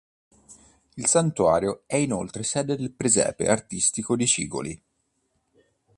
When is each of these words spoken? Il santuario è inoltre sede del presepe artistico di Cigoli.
Il 0.95 1.05
santuario 1.05 1.83
è 1.85 1.95
inoltre 1.95 2.41
sede 2.41 2.75
del 2.75 2.91
presepe 2.91 3.47
artistico 3.47 4.15
di 4.15 4.25
Cigoli. 4.25 4.83